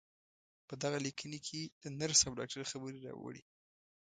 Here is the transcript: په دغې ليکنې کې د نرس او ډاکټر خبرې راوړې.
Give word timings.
په 0.67 0.73
دغې 0.81 0.99
ليکنې 1.05 1.39
کې 1.47 1.61
د 1.81 1.83
نرس 1.99 2.19
او 2.27 2.33
ډاکټر 2.39 2.63
خبرې 2.71 2.99
راوړې. 3.07 3.43